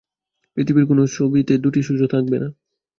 পৃথিবীর 0.57 0.85
কোনো 0.89 1.03
ছবিতে 1.15 1.53
দুটি 1.63 1.81
সূর্য 1.83 2.01
থাকবে 2.13 2.37
না। 2.39 2.47